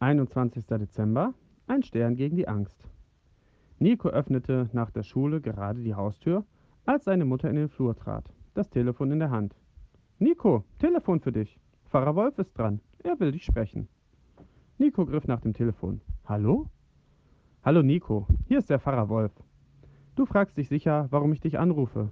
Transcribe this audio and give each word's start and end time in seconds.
21. 0.00 0.64
Dezember. 0.66 1.34
Ein 1.66 1.82
Stern 1.82 2.14
gegen 2.14 2.36
die 2.36 2.46
Angst. 2.46 2.78
Nico 3.80 4.08
öffnete 4.08 4.70
nach 4.72 4.92
der 4.92 5.02
Schule 5.02 5.40
gerade 5.40 5.82
die 5.82 5.94
Haustür, 5.94 6.44
als 6.86 7.04
seine 7.04 7.24
Mutter 7.24 7.50
in 7.50 7.56
den 7.56 7.68
Flur 7.68 7.96
trat, 7.96 8.24
das 8.54 8.70
Telefon 8.70 9.10
in 9.10 9.18
der 9.18 9.30
Hand. 9.30 9.56
Nico, 10.20 10.64
Telefon 10.78 11.20
für 11.20 11.32
dich. 11.32 11.58
Pfarrer 11.86 12.14
Wolf 12.14 12.38
ist 12.38 12.56
dran. 12.56 12.80
Er 13.02 13.18
will 13.18 13.32
dich 13.32 13.44
sprechen. 13.44 13.88
Nico 14.78 15.04
griff 15.04 15.26
nach 15.26 15.40
dem 15.40 15.52
Telefon. 15.52 16.00
Hallo? 16.24 16.66
Hallo 17.64 17.82
Nico, 17.82 18.28
hier 18.46 18.58
ist 18.58 18.70
der 18.70 18.78
Pfarrer 18.78 19.08
Wolf. 19.08 19.32
Du 20.14 20.26
fragst 20.26 20.56
dich 20.56 20.68
sicher, 20.68 21.08
warum 21.10 21.32
ich 21.32 21.40
dich 21.40 21.58
anrufe. 21.58 22.10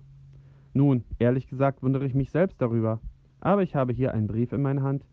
Nun, 0.75 1.05
ehrlich 1.21 1.47
gesagt 1.47 1.85
wundere 1.85 2.05
ich 2.05 2.15
mich 2.15 2.33
selbst 2.33 2.61
darüber, 2.61 3.01
aber 3.41 3.63
ich 3.63 3.77
habe 3.77 3.93
hier 3.93 4.13
einen 4.13 4.27
Brief 4.27 4.53
in 4.53 4.63
meiner 4.63 4.83
Hand, 4.83 5.05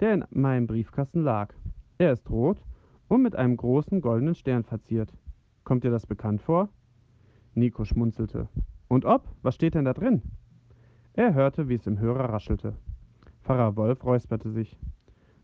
der 0.00 0.12
in 0.12 0.24
meinem 0.30 0.66
Briefkasten 0.66 1.22
lag. 1.22 1.54
Er 1.98 2.12
ist 2.12 2.28
rot 2.28 2.60
und 3.08 3.22
mit 3.22 3.36
einem 3.36 3.56
großen 3.56 4.02
goldenen 4.02 4.34
Stern 4.34 4.64
verziert. 4.64 5.12
Kommt 5.64 5.82
dir 5.82 5.90
das 5.90 6.06
bekannt 6.06 6.42
vor? 6.42 6.68
Nico 7.54 7.84
schmunzelte. 7.84 8.48
Und 8.88 9.06
ob? 9.06 9.26
Was 9.42 9.54
steht 9.54 9.74
denn 9.74 9.86
da 9.86 9.94
drin? 9.94 10.20
Er 11.14 11.32
hörte, 11.32 11.70
wie 11.70 11.74
es 11.74 11.86
im 11.86 11.98
Hörer 11.98 12.28
raschelte. 12.28 12.74
Pfarrer 13.42 13.76
Wolf 13.76 14.04
räusperte 14.04 14.50
sich. 14.50 14.78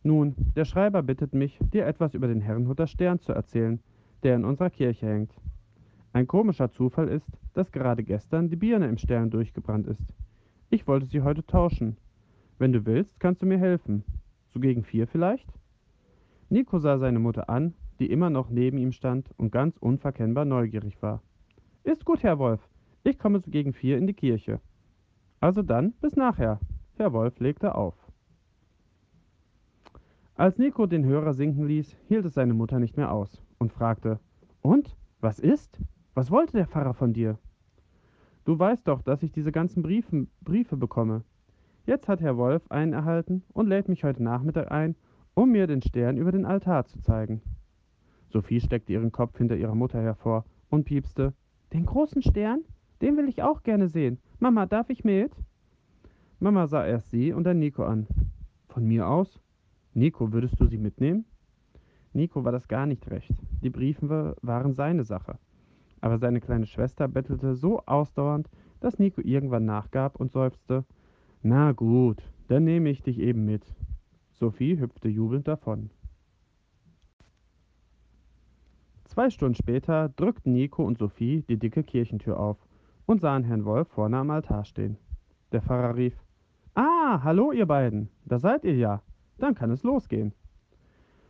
Nun, 0.02 0.34
der 0.54 0.66
Schreiber 0.66 1.02
bittet 1.02 1.32
mich, 1.32 1.58
dir 1.72 1.86
etwas 1.86 2.12
über 2.12 2.28
den 2.28 2.42
Herrenhuter 2.42 2.86
Stern 2.86 3.20
zu 3.20 3.32
erzählen, 3.32 3.80
der 4.22 4.36
in 4.36 4.44
unserer 4.44 4.68
Kirche 4.68 5.06
hängt. 5.06 5.32
Ein 6.12 6.26
komischer 6.26 6.70
Zufall 6.70 7.08
ist, 7.08 7.30
dass 7.54 7.72
gerade 7.72 8.04
gestern 8.04 8.50
die 8.50 8.56
Birne 8.56 8.88
im 8.88 8.98
Stern 8.98 9.30
durchgebrannt 9.30 9.86
ist. 9.86 10.04
Ich 10.68 10.86
wollte 10.86 11.06
sie 11.06 11.22
heute 11.22 11.46
tauschen. 11.46 11.96
Wenn 12.58 12.72
du 12.72 12.84
willst, 12.84 13.18
kannst 13.20 13.40
du 13.40 13.46
mir 13.46 13.58
helfen. 13.58 14.04
So 14.52 14.60
gegen 14.60 14.84
vier 14.84 15.06
vielleicht? 15.06 15.48
Nico 16.52 16.78
sah 16.78 16.98
seine 16.98 17.18
Mutter 17.18 17.48
an, 17.48 17.72
die 17.98 18.10
immer 18.10 18.28
noch 18.28 18.50
neben 18.50 18.76
ihm 18.76 18.92
stand 18.92 19.30
und 19.38 19.52
ganz 19.52 19.78
unverkennbar 19.78 20.44
neugierig 20.44 21.00
war. 21.00 21.22
Ist 21.82 22.04
gut, 22.04 22.22
Herr 22.22 22.38
Wolf. 22.38 22.60
Ich 23.04 23.18
komme 23.18 23.40
so 23.40 23.50
gegen 23.50 23.72
vier 23.72 23.96
in 23.96 24.06
die 24.06 24.12
Kirche. 24.12 24.60
Also 25.40 25.62
dann, 25.62 25.92
bis 26.02 26.14
nachher. 26.14 26.60
Herr 26.98 27.14
Wolf 27.14 27.40
legte 27.40 27.74
auf. 27.74 27.94
Als 30.34 30.58
Nico 30.58 30.84
den 30.84 31.06
Hörer 31.06 31.32
sinken 31.32 31.66
ließ, 31.66 31.96
hielt 32.08 32.26
es 32.26 32.34
seine 32.34 32.52
Mutter 32.52 32.78
nicht 32.78 32.98
mehr 32.98 33.12
aus 33.12 33.42
und 33.56 33.72
fragte: 33.72 34.20
Und? 34.60 34.94
Was 35.22 35.38
ist? 35.38 35.80
Was 36.12 36.30
wollte 36.30 36.58
der 36.58 36.66
Pfarrer 36.66 36.92
von 36.92 37.14
dir? 37.14 37.38
Du 38.44 38.58
weißt 38.58 38.86
doch, 38.88 39.00
dass 39.00 39.22
ich 39.22 39.32
diese 39.32 39.52
ganzen 39.52 39.82
Briefen, 39.82 40.30
Briefe 40.42 40.76
bekomme. 40.76 41.24
Jetzt 41.86 42.08
hat 42.08 42.20
Herr 42.20 42.36
Wolf 42.36 42.70
einen 42.70 42.92
erhalten 42.92 43.42
und 43.54 43.68
lädt 43.68 43.88
mich 43.88 44.04
heute 44.04 44.22
Nachmittag 44.22 44.70
ein, 44.70 44.96
um 45.34 45.50
mir 45.50 45.66
den 45.66 45.82
Stern 45.82 46.16
über 46.16 46.32
den 46.32 46.44
Altar 46.44 46.86
zu 46.86 47.00
zeigen. 47.00 47.40
Sophie 48.28 48.60
steckte 48.60 48.92
ihren 48.92 49.12
Kopf 49.12 49.36
hinter 49.38 49.56
ihrer 49.56 49.74
Mutter 49.74 50.00
hervor 50.00 50.44
und 50.70 50.84
piepste. 50.84 51.34
Den 51.72 51.86
großen 51.86 52.22
Stern? 52.22 52.64
Den 53.00 53.16
will 53.16 53.28
ich 53.28 53.42
auch 53.42 53.62
gerne 53.62 53.88
sehen. 53.88 54.18
Mama, 54.38 54.66
darf 54.66 54.90
ich 54.90 55.04
mit? 55.04 55.32
Mama 56.40 56.66
sah 56.66 56.86
erst 56.86 57.10
sie 57.10 57.32
und 57.32 57.44
dann 57.44 57.58
Nico 57.58 57.84
an. 57.84 58.06
Von 58.68 58.86
mir 58.86 59.06
aus? 59.06 59.40
Nico, 59.94 60.32
würdest 60.32 60.58
du 60.60 60.66
sie 60.66 60.78
mitnehmen? 60.78 61.24
Nico 62.14 62.44
war 62.44 62.52
das 62.52 62.68
gar 62.68 62.86
nicht 62.86 63.10
recht. 63.10 63.32
Die 63.62 63.70
Briefe 63.70 64.36
waren 64.42 64.72
seine 64.72 65.04
Sache. 65.04 65.38
Aber 66.00 66.18
seine 66.18 66.40
kleine 66.40 66.66
Schwester 66.66 67.08
bettelte 67.08 67.54
so 67.54 67.80
ausdauernd, 67.86 68.48
dass 68.80 68.98
Nico 68.98 69.20
irgendwann 69.22 69.64
nachgab 69.64 70.16
und 70.18 70.32
seufzte. 70.32 70.84
Na 71.42 71.72
gut, 71.72 72.22
dann 72.48 72.64
nehme 72.64 72.90
ich 72.90 73.02
dich 73.02 73.18
eben 73.18 73.44
mit. 73.44 73.64
Sophie 74.42 74.76
hüpfte 74.76 75.08
jubelnd 75.08 75.46
davon. 75.46 75.90
Zwei 79.04 79.30
Stunden 79.30 79.54
später 79.54 80.08
drückten 80.08 80.52
Nico 80.52 80.84
und 80.84 80.98
Sophie 80.98 81.44
die 81.48 81.56
dicke 81.56 81.84
Kirchentür 81.84 82.40
auf 82.40 82.56
und 83.06 83.20
sahen 83.20 83.44
Herrn 83.44 83.64
Wolf 83.64 83.86
vorne 83.86 84.16
am 84.16 84.30
Altar 84.30 84.64
stehen. 84.64 84.96
Der 85.52 85.62
Pfarrer 85.62 85.94
rief: 85.94 86.20
Ah, 86.74 87.22
hallo, 87.22 87.52
ihr 87.52 87.66
beiden, 87.66 88.08
da 88.24 88.40
seid 88.40 88.64
ihr 88.64 88.74
ja. 88.74 89.00
Dann 89.38 89.54
kann 89.54 89.70
es 89.70 89.84
losgehen. 89.84 90.32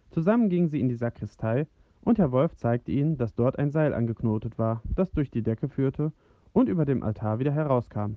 Zusammen 0.08 0.48
gingen 0.48 0.70
sie 0.70 0.80
in 0.80 0.88
die 0.88 0.94
Sakristei 0.94 1.66
und 2.00 2.18
Herr 2.18 2.32
Wolf 2.32 2.56
zeigte 2.56 2.92
ihnen, 2.92 3.18
dass 3.18 3.34
dort 3.34 3.58
ein 3.58 3.70
Seil 3.70 3.92
angeknotet 3.92 4.58
war, 4.58 4.80
das 4.94 5.12
durch 5.12 5.30
die 5.30 5.42
Decke 5.42 5.68
führte 5.68 6.12
und 6.54 6.70
über 6.70 6.86
dem 6.86 7.02
Altar 7.02 7.40
wieder 7.40 7.52
herauskam. 7.52 8.14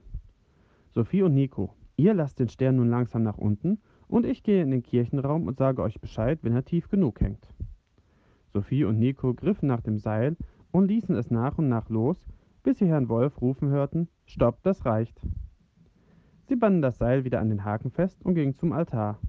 Sophie 0.92 1.24
und 1.24 1.34
Nico, 1.34 1.74
ihr 1.98 2.14
lasst 2.14 2.40
den 2.40 2.48
Stern 2.48 2.78
nun 2.78 2.90
langsam 2.90 3.24
nach 3.24 3.38
unten 3.38 3.80
und 4.08 4.26
ich 4.26 4.44
gehe 4.44 4.62
in 4.62 4.72
den 4.72 4.84
Kirchenraum 4.84 5.48
und 5.48 5.58
sage 5.58 5.82
euch 5.82 6.00
Bescheid, 6.00 6.40
wenn 6.42 6.54
er 6.54 6.66
tief 6.66 6.90
genug 6.90 7.22
hängt. 7.22 7.48
Sophie 8.54 8.86
und 8.86 9.00
Nico 9.00 9.34
griffen 9.34 9.68
nach 9.68 9.82
dem 9.82 9.98
Seil 9.98 10.38
und 10.72 10.88
ließen 10.88 11.16
es 11.16 11.32
nach 11.32 11.58
und 11.58 11.68
nach 11.70 11.90
los, 11.90 12.26
bis 12.64 12.80
sie 12.80 12.88
Herrn 12.88 13.10
Wolf 13.10 13.42
rufen 13.42 13.70
hörten, 13.70 14.08
Stopp, 14.26 14.64
das 14.64 14.86
reicht. 14.86 15.22
Sie 16.48 16.56
banden 16.56 16.82
das 16.82 16.98
Seil 16.98 17.24
wieder 17.24 17.40
an 17.40 17.50
den 17.50 17.64
Haken 17.64 17.92
fest 17.92 18.24
und 18.24 18.36
gingen 18.36 18.56
zum 18.56 18.72
Altar. 18.72 19.20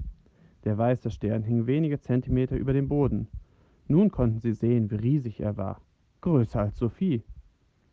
Der 0.64 0.76
weiße 0.76 1.10
Stern 1.10 1.42
hing 1.42 1.66
wenige 1.66 2.00
Zentimeter 2.00 2.56
über 2.56 2.72
dem 2.72 2.88
Boden. 2.88 3.28
Nun 3.88 4.10
konnten 4.10 4.40
sie 4.40 4.52
sehen, 4.52 4.90
wie 4.90 4.96
riesig 4.96 5.40
er 5.40 5.56
war. 5.56 5.80
Größer 6.20 6.60
als 6.60 6.76
Sophie. 6.76 7.22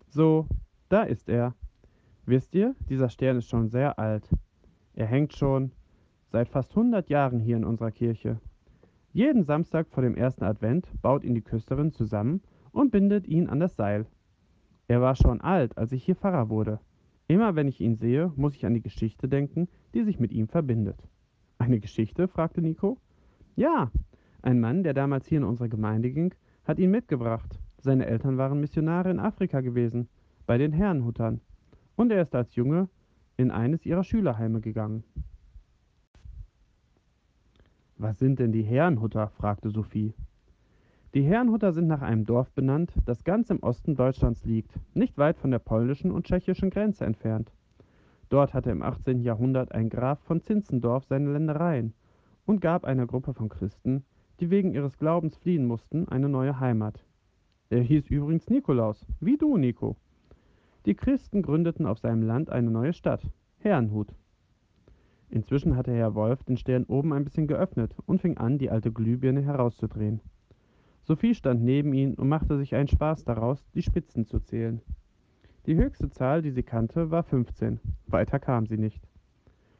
So, 0.08 0.48
da 0.90 1.04
ist 1.04 1.30
er. 1.30 1.56
Wisst 2.26 2.56
ihr, 2.56 2.76
dieser 2.90 3.10
Stern 3.10 3.38
ist 3.38 3.50
schon 3.50 3.70
sehr 3.70 4.00
alt. 4.00 4.30
Er 4.94 5.06
hängt 5.06 5.34
schon, 5.34 5.72
seit 6.34 6.50
fast 6.50 6.72
100 6.72 7.10
Jahren 7.10 7.40
hier 7.40 7.56
in 7.58 7.64
unserer 7.64 7.92
Kirche. 7.92 8.40
Jeden 9.12 9.44
Samstag 9.44 9.88
vor 9.92 10.02
dem 10.02 10.16
ersten 10.16 10.44
Advent 10.44 10.90
baut 11.04 11.24
ihn 11.24 11.36
die 11.36 11.44
Küsterin 11.44 11.92
zusammen 11.92 12.42
und 12.72 12.92
bindet 12.92 13.28
ihn 13.28 13.50
an 13.50 13.60
das 13.60 13.76
Seil. 13.76 14.08
Er 14.88 15.00
war 15.00 15.16
schon 15.16 15.42
alt, 15.42 15.78
als 15.78 15.92
ich 15.92 16.04
hier 16.04 16.16
Pfarrer 16.16 16.50
wurde. 16.50 16.80
Immer 17.28 17.56
wenn 17.56 17.68
ich 17.68 17.80
ihn 17.82 17.98
sehe, 17.98 18.34
muss 18.36 18.56
ich 18.56 18.66
an 18.66 18.74
die 18.74 18.82
Geschichte 18.82 19.30
denken, 19.30 19.68
die 19.94 20.02
sich 20.02 20.20
mit 20.20 20.32
ihm 20.32 20.48
verbindet. 20.48 21.08
Eine 21.60 21.80
Geschichte? 21.80 22.28
fragte 22.28 22.64
Nico. 22.64 22.98
Ja, 23.56 23.92
ein 24.42 24.60
Mann, 24.60 24.82
der 24.82 24.96
damals 24.96 25.28
hier 25.28 25.38
in 25.38 25.44
unsere 25.44 25.70
Gemeinde 25.70 26.10
ging, 26.10 26.34
hat 26.66 26.80
ihn 26.80 26.90
mitgebracht. 26.90 27.60
Seine 27.78 28.08
Eltern 28.08 28.40
waren 28.40 28.60
Missionare 28.60 29.12
in 29.12 29.20
Afrika 29.20 29.62
gewesen, 29.62 30.10
bei 30.48 30.58
den 30.58 30.74
Herrenhuttern. 30.74 31.42
Und 31.96 32.12
er 32.12 32.24
ist 32.24 32.34
als 32.34 32.56
Junge 32.56 32.90
in 33.38 33.52
eines 33.52 33.86
ihrer 33.86 34.04
Schülerheime 34.04 34.62
gegangen. 34.62 35.04
Was 37.98 38.20
sind 38.20 38.40
denn 38.40 38.52
die 38.52 38.64
Herrenhutter? 38.64 39.30
fragte 39.30 39.70
Sophie. 39.70 40.14
Die 41.14 41.24
Herrenhutter 41.24 41.74
sind 41.74 41.88
nach 41.88 42.02
einem 42.02 42.26
Dorf 42.26 42.52
benannt, 42.52 42.92
das 43.06 43.24
ganz 43.24 43.52
im 43.52 43.62
Osten 43.62 43.96
Deutschlands 43.96 44.44
liegt, 44.46 44.72
nicht 44.96 45.18
weit 45.18 45.38
von 45.38 45.52
der 45.52 45.60
polnischen 45.60 46.12
und 46.12 46.26
tschechischen 46.26 46.72
Grenze 46.72 47.06
entfernt. 47.06 47.52
Dort 48.30 48.56
hatte 48.56 48.72
im 48.72 48.82
18. 48.82 49.22
Jahrhundert 49.22 49.74
ein 49.74 49.90
Graf 49.90 50.20
von 50.22 50.42
Zinzendorf 50.42 51.06
seine 51.06 51.32
Ländereien 51.32 51.94
und 52.46 52.62
gab 52.62 52.84
einer 52.84 53.06
Gruppe 53.06 53.36
von 53.36 53.48
Christen, 53.48 54.04
die 54.40 54.50
wegen 54.50 54.74
ihres 54.74 54.98
Glaubens 54.98 55.38
fliehen 55.38 55.68
mussten, 55.68 56.08
eine 56.08 56.30
neue 56.30 56.60
Heimat. 56.60 57.06
Er 57.70 57.82
hieß 57.82 58.10
übrigens 58.10 58.50
Nikolaus, 58.50 59.06
wie 59.20 59.38
du, 59.38 59.56
Nico. 59.58 59.96
Die 60.88 60.96
Christen 60.96 61.44
gründeten 61.44 61.86
auf 61.86 62.00
seinem 62.00 62.24
Land 62.24 62.50
eine 62.50 62.72
neue 62.72 62.94
Stadt, 62.94 63.22
Herrenhut. 63.60 64.10
Inzwischen 65.34 65.76
hatte 65.76 65.92
Herr 65.92 66.14
Wolf 66.14 66.44
den 66.44 66.58
Stern 66.58 66.84
oben 66.84 67.12
ein 67.12 67.24
bisschen 67.24 67.48
geöffnet 67.48 67.96
und 68.06 68.22
fing 68.22 68.38
an, 68.38 68.60
die 68.60 68.70
alte 68.70 68.92
Glühbirne 68.92 69.42
herauszudrehen. 69.42 70.22
Sophie 71.02 71.34
stand 71.34 71.64
neben 71.64 71.92
ihm 71.92 72.14
und 72.14 72.30
machte 72.30 72.56
sich 72.60 72.76
einen 72.76 72.88
Spaß 72.88 73.24
daraus, 73.24 73.66
die 73.74 73.82
Spitzen 73.82 74.28
zu 74.28 74.40
zählen. 74.42 74.84
Die 75.66 75.76
höchste 75.76 76.12
Zahl, 76.12 76.44
die 76.44 76.52
sie 76.52 76.62
kannte, 76.62 77.10
war 77.10 77.24
15. 77.24 77.80
Weiter 78.06 78.38
kam 78.38 78.68
sie 78.68 78.78
nicht. 78.78 79.02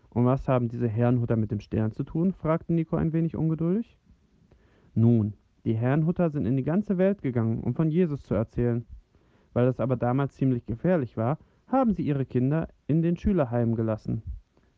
Und 0.10 0.26
was 0.26 0.48
haben 0.48 0.70
diese 0.70 0.88
Herrenhutter 0.88 1.36
mit 1.36 1.52
dem 1.52 1.60
Stern 1.60 1.92
zu 1.92 2.04
tun? 2.04 2.34
fragte 2.34 2.74
Nico 2.74 2.96
ein 2.96 3.14
wenig 3.14 3.36
ungeduldig. 3.36 4.00
Nun, 4.96 5.36
die 5.66 5.76
Herrenhutter 5.76 6.32
sind 6.32 6.48
in 6.48 6.58
die 6.58 6.64
ganze 6.64 6.98
Welt 6.98 7.22
gegangen, 7.22 7.60
um 7.60 7.76
von 7.76 7.92
Jesus 7.92 8.24
zu 8.24 8.34
erzählen. 8.34 8.88
Weil 9.54 9.68
es 9.68 9.80
aber 9.80 9.98
damals 9.98 10.34
ziemlich 10.34 10.66
gefährlich 10.66 11.16
war, 11.16 11.38
haben 11.68 11.94
sie 11.94 12.02
ihre 12.02 12.26
Kinder 12.26 12.70
in 12.88 13.04
den 13.04 13.18
Schülerheimen 13.18 13.76
gelassen. 13.76 14.24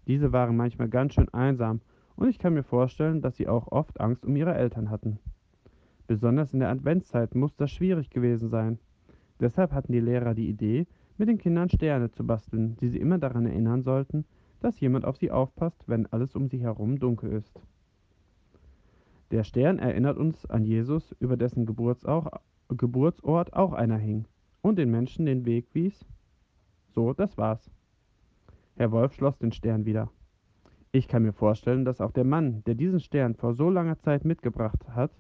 Diese 0.08 0.32
waren 0.32 0.56
manchmal 0.56 0.90
ganz 0.90 1.14
schön 1.14 1.30
einsam, 1.34 1.82
und 2.16 2.30
ich 2.30 2.40
kann 2.40 2.54
mir 2.54 2.64
vorstellen, 2.64 3.22
dass 3.22 3.36
sie 3.36 3.48
auch 3.48 3.68
oft 3.72 4.00
Angst 4.00 4.26
um 4.26 4.36
ihre 4.36 4.56
Eltern 4.56 4.90
hatten. 4.90 5.20
Besonders 6.08 6.54
in 6.54 6.60
der 6.60 6.70
Adventszeit 6.70 7.36
muss 7.36 7.56
das 7.56 7.72
schwierig 7.72 8.10
gewesen 8.10 8.50
sein. 8.50 8.80
Deshalb 9.40 9.74
hatten 9.74 9.92
die 9.92 10.00
Lehrer 10.00 10.34
die 10.34 10.48
Idee, 10.48 10.88
mit 11.18 11.28
den 11.28 11.38
Kindern 11.38 11.70
Sterne 11.70 12.12
zu 12.12 12.26
basteln, 12.26 12.78
die 12.78 12.90
sie 12.90 13.00
immer 13.00 13.18
daran 13.18 13.46
erinnern 13.46 13.84
sollten, 13.84 14.26
dass 14.62 14.80
jemand 14.80 15.06
auf 15.06 15.18
sie 15.18 15.32
aufpasst, 15.32 15.84
wenn 15.88 16.06
alles 16.08 16.36
um 16.36 16.48
sie 16.48 16.60
herum 16.60 17.00
dunkel 17.00 17.32
ist. 17.32 17.60
Der 19.32 19.44
Stern 19.44 19.80
erinnert 19.80 20.18
uns 20.18 20.46
an 20.46 20.64
Jesus, 20.64 21.16
über 21.20 21.36
dessen 21.36 21.66
Geburtsort 21.66 23.54
auch 23.54 23.74
einer 23.74 23.98
hing 23.98 24.26
und 24.62 24.78
den 24.78 24.92
Menschen 24.92 25.26
den 25.26 25.46
Weg 25.46 25.68
wies. 25.74 26.06
So, 26.94 27.14
das 27.14 27.38
war's. 27.38 27.70
Herr 28.78 28.92
Wolf 28.92 29.14
schloss 29.14 29.38
den 29.38 29.54
Stern 29.54 29.86
wieder. 29.86 30.10
Ich 30.92 31.08
kann 31.08 31.24
mir 31.24 31.32
vorstellen, 31.32 31.86
dass 31.86 32.02
auch 32.02 32.12
der 32.12 32.26
Mann, 32.26 32.62
der 32.66 32.76
diesen 32.76 33.00
Stern 33.00 33.36
vor 33.36 33.54
so 33.54 33.70
langer 33.70 34.00
Zeit 34.00 34.26
mitgebracht 34.26 34.90
hat, 34.90 35.12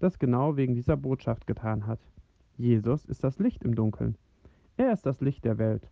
das 0.00 0.18
genau 0.18 0.56
wegen 0.56 0.74
dieser 0.74 0.96
Botschaft 0.96 1.46
getan 1.46 1.86
hat. 1.86 2.00
Jesus 2.56 3.04
ist 3.04 3.22
das 3.22 3.38
Licht 3.38 3.62
im 3.62 3.76
Dunkeln. 3.76 4.16
Er 4.76 4.92
ist 4.92 5.06
das 5.06 5.20
Licht 5.20 5.44
der 5.44 5.58
Welt. 5.58 5.88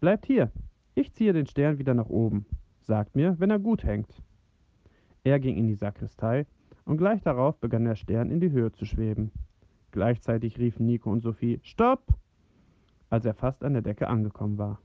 Bleibt 0.00 0.26
hier, 0.26 0.50
ich 0.96 1.12
ziehe 1.12 1.32
den 1.32 1.46
Stern 1.46 1.78
wieder 1.78 1.94
nach 1.94 2.08
oben. 2.08 2.46
Sagt 2.80 3.14
mir, 3.14 3.38
wenn 3.38 3.50
er 3.50 3.60
gut 3.60 3.84
hängt. 3.84 4.22
Er 5.22 5.38
ging 5.38 5.56
in 5.56 5.68
die 5.68 5.74
Sakristei, 5.74 6.46
und 6.84 6.98
gleich 6.98 7.20
darauf 7.22 7.58
begann 7.58 7.84
der 7.84 7.96
Stern 7.96 8.30
in 8.30 8.40
die 8.40 8.50
Höhe 8.50 8.72
zu 8.72 8.84
schweben. 8.84 9.30
Gleichzeitig 9.92 10.58
riefen 10.58 10.86
Nico 10.86 11.10
und 11.10 11.20
Sophie 11.20 11.60
Stopp, 11.62 12.14
als 13.10 13.24
er 13.24 13.34
fast 13.34 13.64
an 13.64 13.72
der 13.72 13.82
Decke 13.82 14.08
angekommen 14.08 14.58
war. 14.58 14.80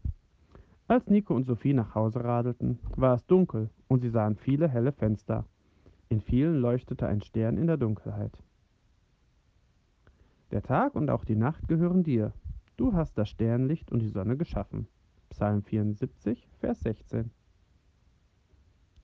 Als 0.92 1.10
Nico 1.10 1.34
und 1.34 1.46
Sophie 1.46 1.74
nach 1.74 1.96
Hause 1.96 2.22
radelten, 2.22 2.78
war 2.98 3.16
es 3.16 3.26
dunkel 3.26 3.70
und 3.88 4.02
sie 4.02 4.10
sahen 4.10 4.36
viele 4.36 4.68
helle 4.68 4.92
Fenster. 4.92 5.46
In 6.10 6.20
vielen 6.20 6.60
leuchtete 6.60 7.08
ein 7.08 7.22
Stern 7.22 7.56
in 7.56 7.68
der 7.68 7.78
Dunkelheit. 7.78 8.44
Der 10.52 10.62
Tag 10.62 10.96
und 10.96 11.10
auch 11.10 11.24
die 11.24 11.38
Nacht 11.38 11.70
gehören 11.70 12.04
dir. 12.04 12.34
Du 12.76 12.92
hast 12.92 13.18
das 13.18 13.30
Sternlicht 13.30 13.90
und 13.90 14.00
die 14.00 14.10
Sonne 14.10 14.36
geschaffen. 14.36 14.86
Psalm 15.30 15.64
74, 15.64 16.50
Vers 16.60 16.82
16. 16.82 17.32